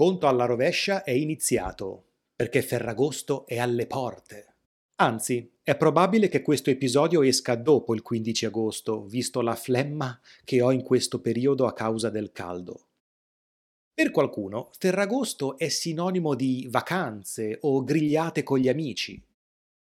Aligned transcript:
conto 0.00 0.28
alla 0.28 0.46
rovescia 0.46 1.04
è 1.04 1.10
iniziato, 1.10 2.04
perché 2.34 2.62
Ferragosto 2.62 3.44
è 3.46 3.58
alle 3.58 3.86
porte. 3.86 4.54
Anzi, 4.94 5.58
è 5.62 5.76
probabile 5.76 6.28
che 6.28 6.40
questo 6.40 6.70
episodio 6.70 7.20
esca 7.20 7.54
dopo 7.54 7.94
il 7.94 8.00
15 8.00 8.46
agosto, 8.46 9.04
visto 9.04 9.42
la 9.42 9.54
flemma 9.54 10.18
che 10.42 10.62
ho 10.62 10.72
in 10.72 10.80
questo 10.80 11.20
periodo 11.20 11.66
a 11.66 11.74
causa 11.74 12.08
del 12.08 12.32
caldo. 12.32 12.86
Per 13.92 14.10
qualcuno, 14.10 14.70
Ferragosto 14.78 15.58
è 15.58 15.68
sinonimo 15.68 16.34
di 16.34 16.66
vacanze 16.70 17.58
o 17.60 17.84
grigliate 17.84 18.42
con 18.42 18.58
gli 18.58 18.70
amici. 18.70 19.22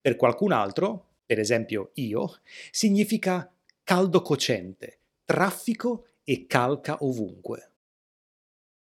Per 0.00 0.16
qualcun 0.16 0.52
altro, 0.52 1.08
per 1.26 1.38
esempio 1.38 1.90
io, 1.96 2.38
significa 2.70 3.52
caldo 3.84 4.22
cocente, 4.22 5.00
traffico 5.26 6.06
e 6.24 6.46
calca 6.46 6.96
ovunque 7.04 7.70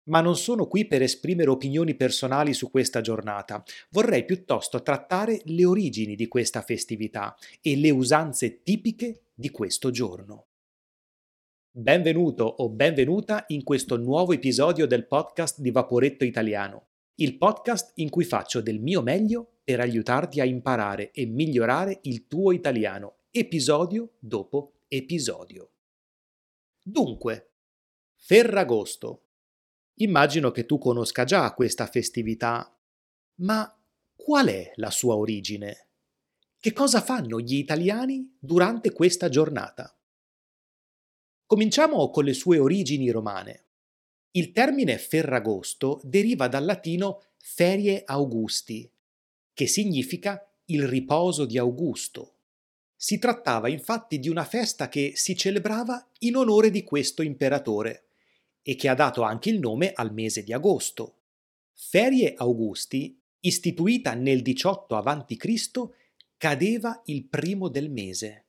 ma 0.06 0.20
non 0.20 0.36
sono 0.36 0.66
qui 0.66 0.86
per 0.86 1.02
esprimere 1.02 1.50
opinioni 1.50 1.94
personali 1.94 2.52
su 2.52 2.70
questa 2.70 3.00
giornata. 3.00 3.62
Vorrei 3.90 4.24
piuttosto 4.24 4.82
trattare 4.82 5.40
le 5.44 5.64
origini 5.64 6.14
di 6.14 6.28
questa 6.28 6.62
festività 6.62 7.36
e 7.60 7.76
le 7.76 7.90
usanze 7.90 8.62
tipiche 8.62 9.22
di 9.34 9.50
questo 9.50 9.90
giorno. 9.90 10.46
Benvenuto 11.70 12.44
o 12.44 12.70
benvenuta 12.70 13.44
in 13.48 13.62
questo 13.62 13.96
nuovo 13.98 14.32
episodio 14.32 14.86
del 14.86 15.06
podcast 15.06 15.60
di 15.60 15.70
Vaporetto 15.70 16.24
Italiano, 16.24 16.88
il 17.16 17.36
podcast 17.36 17.92
in 17.96 18.08
cui 18.08 18.24
faccio 18.24 18.62
del 18.62 18.80
mio 18.80 19.02
meglio 19.02 19.58
per 19.62 19.80
aiutarti 19.80 20.40
a 20.40 20.44
imparare 20.44 21.10
e 21.10 21.26
migliorare 21.26 21.98
il 22.02 22.26
tuo 22.28 22.52
italiano, 22.52 23.16
episodio 23.30 24.12
dopo 24.18 24.84
episodio. 24.88 25.72
Dunque, 26.80 27.50
Ferragosto 28.14 29.25
Immagino 29.98 30.50
che 30.50 30.66
tu 30.66 30.76
conosca 30.76 31.24
già 31.24 31.54
questa 31.54 31.86
festività, 31.86 32.70
ma 33.36 33.82
qual 34.14 34.48
è 34.48 34.72
la 34.74 34.90
sua 34.90 35.14
origine? 35.16 35.88
Che 36.58 36.72
cosa 36.74 37.00
fanno 37.00 37.40
gli 37.40 37.54
italiani 37.54 38.36
durante 38.38 38.92
questa 38.92 39.30
giornata? 39.30 39.98
Cominciamo 41.46 42.10
con 42.10 42.24
le 42.24 42.34
sue 42.34 42.58
origini 42.58 43.08
romane. 43.08 43.64
Il 44.32 44.52
termine 44.52 44.98
Ferragosto 44.98 46.00
deriva 46.02 46.46
dal 46.48 46.66
latino 46.66 47.22
ferie 47.38 48.02
Augusti, 48.04 48.90
che 49.54 49.66
significa 49.66 50.46
il 50.66 50.86
riposo 50.86 51.46
di 51.46 51.56
Augusto. 51.56 52.34
Si 52.94 53.18
trattava 53.18 53.68
infatti 53.68 54.18
di 54.18 54.28
una 54.28 54.44
festa 54.44 54.90
che 54.90 55.12
si 55.14 55.34
celebrava 55.34 56.06
in 56.18 56.36
onore 56.36 56.68
di 56.68 56.84
questo 56.84 57.22
imperatore 57.22 58.05
e 58.68 58.74
che 58.74 58.88
ha 58.88 58.94
dato 58.94 59.22
anche 59.22 59.48
il 59.48 59.60
nome 59.60 59.92
al 59.92 60.12
mese 60.12 60.42
di 60.42 60.52
agosto. 60.52 61.18
Ferie 61.72 62.34
Augusti, 62.36 63.16
istituita 63.38 64.14
nel 64.14 64.42
18 64.42 64.96
a.C., 64.96 65.70
cadeva 66.36 67.00
il 67.04 67.26
primo 67.26 67.68
del 67.68 67.88
mese, 67.88 68.46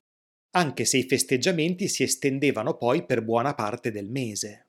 anche 0.51 0.85
se 0.85 0.97
i 0.97 1.03
festeggiamenti 1.03 1.87
si 1.87 2.01
estendevano 2.01 2.77
poi 2.77 3.05
per 3.05 3.21
buona 3.21 3.53
parte 3.53 3.91
del 3.91 4.09
mese. 4.09 4.65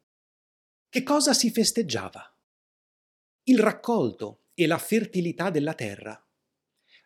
Che 0.91 1.03
cosa 1.03 1.33
si 1.33 1.51
festeggiava? 1.51 2.31
Il 3.45 3.59
raccolto 3.59 4.49
e 4.53 4.67
la 4.67 4.77
fertilità 4.77 5.49
della 5.49 5.73
terra. 5.73 6.23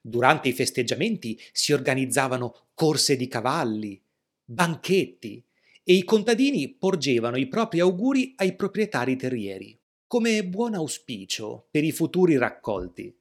Durante 0.00 0.48
i 0.48 0.52
festeggiamenti 0.52 1.40
si 1.52 1.72
organizzavano 1.72 2.70
corse 2.74 3.14
di 3.14 3.28
cavalli, 3.28 4.02
banchetti, 4.44 5.44
e 5.84 5.94
i 5.94 6.04
contadini 6.04 6.74
porgevano 6.74 7.36
i 7.36 7.48
propri 7.48 7.80
auguri 7.80 8.34
ai 8.36 8.54
proprietari 8.54 9.16
terrieri, 9.16 9.78
come 10.06 10.46
buon 10.46 10.74
auspicio 10.74 11.66
per 11.70 11.84
i 11.84 11.92
futuri 11.92 12.36
raccolti. 12.36 13.16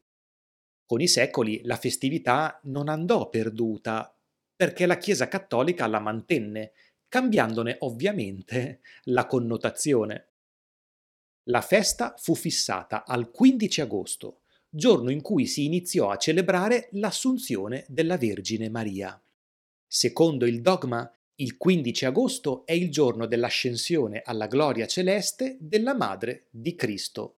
Con 0.86 1.02
i 1.02 1.08
secoli 1.08 1.62
la 1.64 1.78
festività 1.78 2.60
non 2.64 2.90
andò 2.90 3.30
perduta, 3.30 4.16
perché 4.56 4.86
la 4.86 4.98
Chiesa 4.98 5.28
cattolica 5.28 5.88
la 5.88 6.00
mantenne, 6.00 6.74
cambiandone 7.08 7.78
ovviamente 7.80 8.82
la 9.06 9.26
connotazione. 9.26 10.28
La 11.46 11.62
festa 11.62 12.14
fu 12.18 12.36
fissata 12.36 13.06
al 13.06 13.32
15 13.32 13.82
agosto, 13.82 14.42
giorno 14.70 15.10
in 15.10 15.22
cui 15.22 15.48
si 15.48 15.66
iniziò 15.66 16.12
a 16.12 16.18
celebrare 16.18 16.90
l'Assunzione 16.92 17.86
della 17.88 18.18
Vergine 18.18 18.70
Maria. 18.70 19.20
Secondo 19.88 20.46
il 20.46 20.62
dogma, 20.62 21.12
il 21.42 21.58
15 21.58 22.06
agosto 22.06 22.66
è 22.68 22.74
il 22.74 22.92
giorno 22.92 23.26
dell'ascensione 23.26 24.22
alla 24.24 24.46
gloria 24.46 24.86
celeste 24.86 25.58
della 25.60 25.96
Madre 25.96 26.46
di 26.52 26.76
Cristo. 26.76 27.38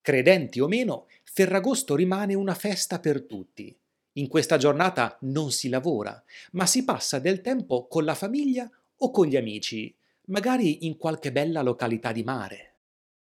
Credenti 0.00 0.58
o 0.60 0.68
meno, 0.68 1.08
Ferragosto 1.22 1.94
rimane 1.96 2.32
una 2.32 2.54
festa 2.54 3.00
per 3.00 3.24
tutti. 3.24 3.76
In 4.12 4.28
questa 4.28 4.56
giornata 4.56 5.18
non 5.22 5.50
si 5.52 5.68
lavora, 5.68 6.22
ma 6.52 6.64
si 6.64 6.82
passa 6.84 7.18
del 7.18 7.42
tempo 7.42 7.88
con 7.88 8.04
la 8.04 8.14
famiglia 8.14 8.70
o 8.96 9.10
con 9.10 9.26
gli 9.26 9.36
amici, 9.36 9.94
magari 10.26 10.86
in 10.86 10.96
qualche 10.96 11.30
bella 11.30 11.60
località 11.60 12.10
di 12.10 12.22
mare. 12.22 12.76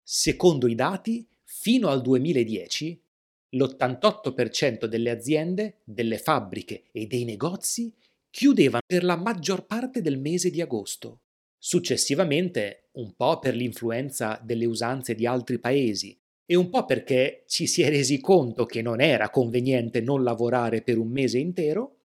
Secondo 0.03 0.67
i 0.67 0.75
dati, 0.75 1.25
fino 1.43 1.87
al 1.87 2.01
2010, 2.01 3.01
l'88% 3.51 4.85
delle 4.85 5.11
aziende, 5.11 5.79
delle 5.85 6.17
fabbriche 6.17 6.83
e 6.91 7.07
dei 7.07 7.23
negozi 7.23 7.93
chiudevano 8.31 8.81
per 8.85 9.03
la 9.03 9.17
maggior 9.17 9.65
parte 9.65 10.01
del 10.01 10.17
mese 10.17 10.49
di 10.49 10.61
agosto. 10.61 11.19
Successivamente, 11.57 12.89
un 12.93 13.13
po' 13.15 13.37
per 13.37 13.55
l'influenza 13.55 14.39
delle 14.41 14.65
usanze 14.65 15.13
di 15.13 15.27
altri 15.27 15.59
paesi 15.59 16.17
e 16.45 16.55
un 16.55 16.69
po' 16.69 16.85
perché 16.85 17.43
ci 17.47 17.67
si 17.67 17.81
è 17.81 17.89
resi 17.89 18.19
conto 18.19 18.65
che 18.65 18.81
non 18.81 18.99
era 18.99 19.29
conveniente 19.29 20.01
non 20.01 20.23
lavorare 20.23 20.81
per 20.81 20.97
un 20.97 21.09
mese 21.09 21.37
intero, 21.37 21.97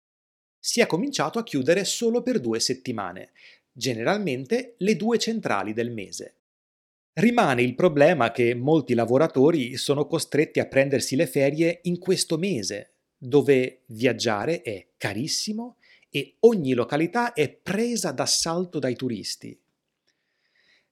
si 0.60 0.82
è 0.82 0.88
cominciato 0.88 1.40
a 1.40 1.44
chiudere 1.44 1.86
solo 1.86 2.22
per 2.22 2.40
due 2.40 2.60
settimane, 2.60 3.32
generalmente 3.72 4.76
le 4.80 4.96
due 4.96 5.18
centrali 5.20 5.74
del 5.74 5.92
mese. 5.92 6.36
Rimane 7.14 7.62
il 7.62 7.76
problema 7.76 8.32
che 8.32 8.54
molti 8.56 8.94
lavoratori 8.94 9.78
sono 9.78 10.06
costretti 10.06 10.60
a 10.60 10.68
prendersi 10.68 11.16
le 11.16 11.28
ferie 11.28 11.80
in 11.84 11.98
questo 11.98 12.38
mese, 12.38 12.96
dove 13.18 13.84
viaggiare 13.88 14.62
è 14.62 14.88
carissimo 14.98 15.78
e 16.16 16.38
ogni 16.42 16.74
località 16.74 17.34
è 17.34 17.52
presa 17.52 18.14
d'assalto 18.14 18.80
dai 18.80 18.96
turisti. 18.96 19.62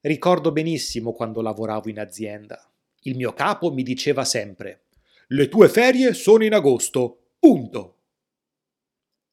Ricordo 0.02 0.52
benissimo 0.52 1.14
quando 1.14 1.42
lavoravo 1.42 1.88
in 1.88 1.98
azienda. 1.98 2.70
Il 3.04 3.16
mio 3.16 3.32
capo 3.32 3.72
mi 3.72 3.84
diceva 3.84 4.26
sempre 4.26 4.88
Le 5.28 5.48
tue 5.48 5.70
ferie 5.70 6.14
sono 6.14 6.44
in 6.44 6.54
agosto. 6.54 7.36
Punto. 7.40 8.00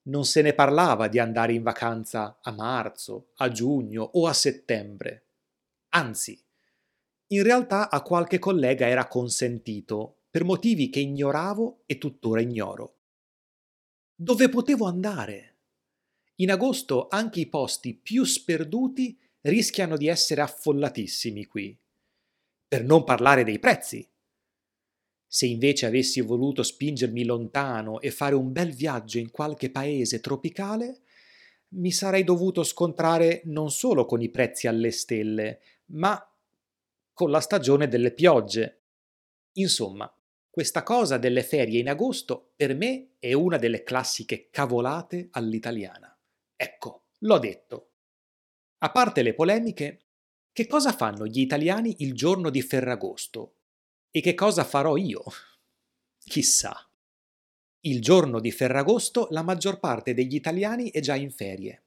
Non 0.02 0.24
se 0.24 0.42
ne 0.42 0.52
parlava 0.52 1.08
di 1.08 1.18
andare 1.18 1.54
in 1.54 1.64
vacanza 1.64 2.38
a 2.40 2.52
marzo, 2.52 3.30
a 3.38 3.50
giugno 3.50 4.10
o 4.12 4.28
a 4.28 4.32
settembre. 4.32 5.24
Anzi, 5.88 6.40
in 7.32 7.42
realtà 7.42 7.90
a 7.90 8.00
qualche 8.02 8.38
collega 8.38 8.86
era 8.86 9.08
consentito 9.08 10.18
per 10.30 10.44
motivi 10.44 10.88
che 10.88 11.00
ignoravo 11.00 11.82
e 11.86 11.98
tuttora 11.98 12.40
ignoro. 12.40 12.98
Dove 14.14 14.48
potevo 14.48 14.86
andare? 14.86 15.49
In 16.40 16.50
agosto 16.50 17.08
anche 17.10 17.40
i 17.40 17.48
posti 17.48 17.94
più 17.94 18.24
sperduti 18.24 19.18
rischiano 19.42 19.98
di 19.98 20.08
essere 20.08 20.40
affollatissimi 20.40 21.44
qui. 21.44 21.78
Per 22.66 22.82
non 22.82 23.04
parlare 23.04 23.44
dei 23.44 23.58
prezzi. 23.58 24.08
Se 25.26 25.46
invece 25.46 25.84
avessi 25.84 26.22
voluto 26.22 26.62
spingermi 26.62 27.24
lontano 27.24 28.00
e 28.00 28.10
fare 28.10 28.34
un 28.34 28.52
bel 28.52 28.72
viaggio 28.72 29.18
in 29.18 29.30
qualche 29.30 29.70
paese 29.70 30.20
tropicale, 30.20 31.02
mi 31.74 31.92
sarei 31.92 32.24
dovuto 32.24 32.62
scontrare 32.62 33.42
non 33.44 33.70
solo 33.70 34.06
con 34.06 34.22
i 34.22 34.30
prezzi 34.30 34.66
alle 34.66 34.92
stelle, 34.92 35.60
ma 35.86 36.18
con 37.12 37.30
la 37.30 37.40
stagione 37.40 37.86
delle 37.86 38.12
piogge. 38.12 38.80
Insomma, 39.52 40.10
questa 40.48 40.82
cosa 40.84 41.18
delle 41.18 41.42
ferie 41.42 41.80
in 41.80 41.90
agosto 41.90 42.52
per 42.56 42.74
me 42.74 43.10
è 43.18 43.34
una 43.34 43.58
delle 43.58 43.82
classiche 43.82 44.48
cavolate 44.50 45.28
all'italiana. 45.32 46.09
Ecco, 46.62 47.04
l'ho 47.20 47.38
detto. 47.38 47.92
A 48.80 48.90
parte 48.90 49.22
le 49.22 49.32
polemiche, 49.32 50.08
che 50.52 50.66
cosa 50.66 50.92
fanno 50.92 51.26
gli 51.26 51.40
italiani 51.40 51.96
il 52.00 52.12
giorno 52.12 52.50
di 52.50 52.60
Ferragosto? 52.60 53.54
E 54.10 54.20
che 54.20 54.34
cosa 54.34 54.62
farò 54.62 54.98
io? 54.98 55.24
Chissà. 56.22 56.86
Il 57.80 58.02
giorno 58.02 58.40
di 58.40 58.50
Ferragosto 58.50 59.28
la 59.30 59.40
maggior 59.40 59.80
parte 59.80 60.12
degli 60.12 60.34
italiani 60.34 60.90
è 60.90 61.00
già 61.00 61.14
in 61.14 61.30
ferie. 61.30 61.84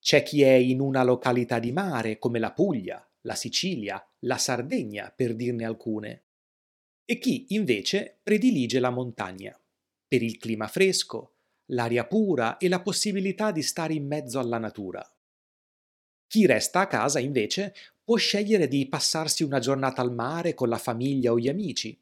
C'è 0.00 0.22
chi 0.22 0.40
è 0.40 0.54
in 0.54 0.80
una 0.80 1.02
località 1.02 1.58
di 1.58 1.72
mare 1.72 2.18
come 2.18 2.38
la 2.38 2.52
Puglia, 2.52 3.06
la 3.26 3.34
Sicilia, 3.34 4.02
la 4.20 4.38
Sardegna, 4.38 5.12
per 5.14 5.34
dirne 5.34 5.66
alcune, 5.66 6.24
e 7.04 7.18
chi 7.18 7.44
invece 7.50 8.20
predilige 8.22 8.80
la 8.80 8.88
montagna, 8.88 9.54
per 10.08 10.22
il 10.22 10.38
clima 10.38 10.66
fresco, 10.66 11.35
l'aria 11.66 12.06
pura 12.06 12.58
e 12.58 12.68
la 12.68 12.80
possibilità 12.80 13.50
di 13.50 13.62
stare 13.62 13.94
in 13.94 14.06
mezzo 14.06 14.38
alla 14.38 14.58
natura. 14.58 15.04
Chi 16.28 16.46
resta 16.46 16.80
a 16.80 16.86
casa, 16.86 17.18
invece, 17.18 17.74
può 18.02 18.16
scegliere 18.16 18.68
di 18.68 18.88
passarsi 18.88 19.42
una 19.42 19.58
giornata 19.58 20.02
al 20.02 20.12
mare 20.12 20.54
con 20.54 20.68
la 20.68 20.78
famiglia 20.78 21.32
o 21.32 21.38
gli 21.38 21.48
amici. 21.48 22.00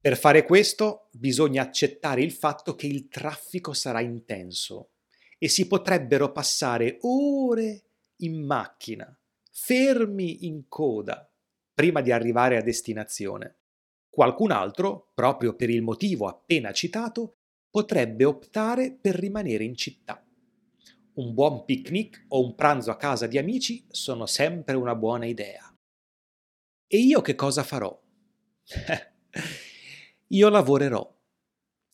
Per 0.00 0.16
fare 0.16 0.44
questo 0.44 1.08
bisogna 1.12 1.62
accettare 1.62 2.22
il 2.22 2.32
fatto 2.32 2.74
che 2.74 2.86
il 2.86 3.08
traffico 3.08 3.72
sarà 3.72 4.00
intenso 4.00 4.90
e 5.38 5.48
si 5.48 5.66
potrebbero 5.66 6.32
passare 6.32 6.98
ore 7.02 7.82
in 8.16 8.44
macchina, 8.44 9.18
fermi 9.50 10.46
in 10.46 10.68
coda, 10.68 11.30
prima 11.74 12.00
di 12.00 12.12
arrivare 12.12 12.56
a 12.56 12.62
destinazione. 12.62 13.56
Qualcun 14.08 14.50
altro, 14.50 15.10
proprio 15.14 15.54
per 15.54 15.70
il 15.70 15.82
motivo 15.82 16.26
appena 16.26 16.72
citato, 16.72 17.39
potrebbe 17.70 18.24
optare 18.24 18.92
per 18.92 19.14
rimanere 19.14 19.64
in 19.64 19.76
città. 19.76 20.24
Un 21.14 21.34
buon 21.34 21.64
picnic 21.64 22.24
o 22.28 22.44
un 22.44 22.54
pranzo 22.54 22.90
a 22.90 22.96
casa 22.96 23.26
di 23.26 23.38
amici 23.38 23.86
sono 23.88 24.26
sempre 24.26 24.74
una 24.74 24.94
buona 24.94 25.26
idea. 25.26 25.72
E 26.86 26.98
io 26.98 27.20
che 27.20 27.34
cosa 27.34 27.62
farò? 27.62 27.96
io 30.28 30.48
lavorerò. 30.48 31.18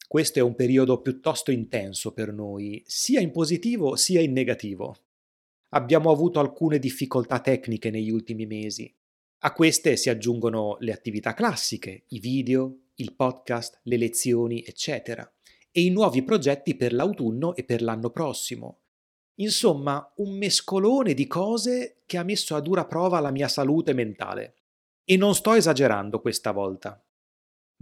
Questo 0.09 0.39
è 0.39 0.43
un 0.43 0.55
periodo 0.55 1.03
piuttosto 1.03 1.51
intenso 1.51 2.13
per 2.13 2.33
noi, 2.33 2.83
sia 2.87 3.21
in 3.21 3.33
positivo 3.33 3.97
sia 3.97 4.21
in 4.21 4.33
negativo. 4.33 4.97
Abbiamo 5.71 6.11
avuto 6.11 6.39
alcune 6.39 6.79
difficoltà 6.79 7.41
tecniche 7.41 7.91
negli 7.91 8.11
ultimi 8.11 8.47
mesi. 8.47 8.95
A 9.41 9.53
queste 9.53 9.97
si 9.97 10.09
aggiungono 10.09 10.77
le 10.81 10.93
attività 10.93 11.35
classiche, 11.35 12.05
i 12.09 12.21
video, 12.21 12.85
il 12.95 13.15
podcast, 13.15 13.81
le 13.83 13.97
lezioni, 13.97 14.63
eccetera, 14.65 15.31
e 15.77 15.83
i 15.83 15.91
nuovi 15.91 16.23
progetti 16.23 16.75
per 16.75 16.95
l'autunno 16.95 17.55
e 17.55 17.63
per 17.63 17.83
l'anno 17.83 18.09
prossimo. 18.09 18.79
Insomma, 19.41 20.11
un 20.17 20.35
mescolone 20.39 21.13
di 21.13 21.27
cose 21.27 22.01
che 22.07 22.17
ha 22.17 22.23
messo 22.23 22.55
a 22.55 22.61
dura 22.61 22.87
prova 22.87 23.21
la 23.21 23.31
mia 23.31 23.47
salute 23.47 23.93
mentale. 23.93 24.55
E 25.05 25.19
non 25.19 25.35
sto 25.35 25.53
esagerando 25.53 26.23
questa 26.23 26.53
volta. 26.53 26.99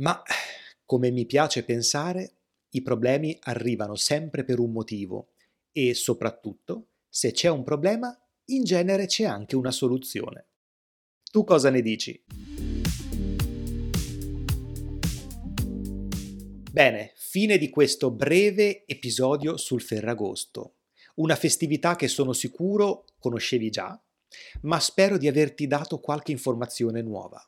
Ma, 0.01 0.21
come 0.85 1.13
mi 1.13 1.25
piace 1.25 1.63
pensare, 1.63 2.39
i 2.71 2.83
problemi 2.83 3.39
arrivano 3.43 3.95
sempre 3.95 4.43
per 4.43 4.59
un 4.59 4.73
motivo 4.73 5.29
e, 5.71 5.95
soprattutto, 5.95 6.89
se 7.09 7.31
c'è 7.31 7.49
un 7.49 7.63
problema, 7.63 8.13
in 8.47 8.65
genere 8.65 9.07
c'è 9.07 9.23
anche 9.23 9.55
una 9.55 9.71
soluzione. 9.71 10.49
Tu 11.31 11.45
cosa 11.45 11.71
ne 11.71 11.81
dici? 11.81 12.25
Bene, 16.75 17.13
fine 17.15 17.57
di 17.57 17.71
questo 17.71 18.11
breve 18.11 18.85
episodio 18.85 19.57
sul 19.57 19.81
Ferragosto, 19.81 20.79
una 21.19 21.37
festività 21.37 21.95
che 21.95 22.09
sono 22.09 22.33
sicuro 22.33 23.05
conoscevi 23.21 23.71
già, 23.71 23.97
ma 24.63 24.81
spero 24.81 25.17
di 25.17 25.29
averti 25.29 25.69
dato 25.69 26.01
qualche 26.01 26.33
informazione 26.33 27.01
nuova. 27.01 27.41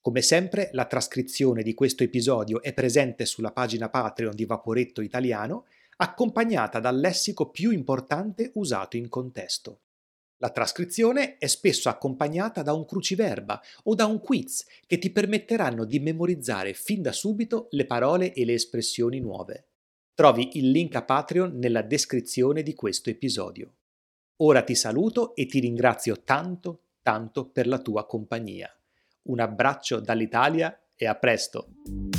Come 0.00 0.22
sempre, 0.22 0.70
la 0.72 0.86
trascrizione 0.86 1.62
di 1.62 1.74
questo 1.74 2.02
episodio 2.02 2.62
è 2.62 2.72
presente 2.72 3.26
sulla 3.26 3.52
pagina 3.52 3.90
Patreon 3.90 4.34
di 4.34 4.46
Vaporetto 4.46 5.02
Italiano, 5.02 5.66
accompagnata 5.98 6.80
dal 6.80 6.98
lessico 6.98 7.50
più 7.50 7.72
importante 7.72 8.52
usato 8.54 8.96
in 8.96 9.10
contesto. 9.10 9.80
La 10.42 10.50
trascrizione 10.50 11.36
è 11.36 11.46
spesso 11.46 11.90
accompagnata 11.90 12.62
da 12.62 12.72
un 12.72 12.86
cruciverba 12.86 13.60
o 13.84 13.94
da 13.94 14.06
un 14.06 14.20
quiz 14.20 14.64
che 14.86 14.96
ti 14.96 15.10
permetteranno 15.10 15.84
di 15.84 16.00
memorizzare 16.00 16.72
fin 16.72 17.02
da 17.02 17.12
subito 17.12 17.68
le 17.72 17.84
parole 17.84 18.32
e 18.32 18.46
le 18.46 18.54
espressioni 18.54 19.20
nuove. 19.20 19.66
Trovi 20.14 20.56
il 20.58 20.70
link 20.70 20.94
a 20.94 21.02
Patreon 21.02 21.58
nella 21.58 21.82
descrizione 21.82 22.62
di 22.62 22.74
questo 22.74 23.10
episodio. 23.10 23.74
Ora 24.36 24.62
ti 24.62 24.74
saluto 24.74 25.34
e 25.34 25.44
ti 25.44 25.60
ringrazio 25.60 26.22
tanto, 26.22 26.84
tanto 27.02 27.50
per 27.50 27.66
la 27.66 27.78
tua 27.78 28.06
compagnia. 28.06 28.74
Un 29.24 29.40
abbraccio 29.40 30.00
dall'Italia 30.00 30.74
e 30.96 31.06
a 31.06 31.16
presto! 31.16 32.09